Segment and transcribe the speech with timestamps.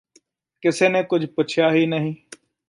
[0.63, 2.15] ਕਿਸੇ ਨੇ ਕੁਝ ਪੁਛਿਆ ਹੀ ਨਹੀਂ